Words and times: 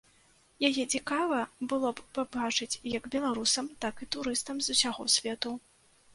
Яе 0.69 0.83
цікава 0.93 1.41
было 1.73 1.91
б 1.99 2.05
пабачыць 2.19 2.79
як 2.97 3.03
беларусам, 3.17 3.71
так 3.87 3.95
і 4.03 4.09
турыстам 4.17 4.55
з 4.67 4.79
усяго 4.79 5.09
свету. 5.19 5.55